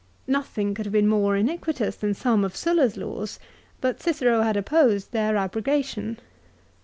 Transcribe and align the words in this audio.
Nothing 0.25 0.73
could 0.73 0.87
have 0.87 0.93
been 0.93 1.07
more 1.07 1.35
iniquitous 1.37 1.95
than 1.95 2.15
some 2.15 2.43
of 2.43 2.55
Sulla's 2.55 2.97
laws, 2.97 3.37
but 3.81 4.01
Cicero 4.01 4.41
had 4.41 4.57
opposed 4.57 5.11
their 5.11 5.35
abrogation. 5.37 6.17